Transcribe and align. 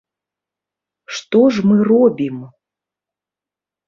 Што 1.17 1.41
ж 1.57 1.65
мы 1.71 1.77
робім? 1.91 2.37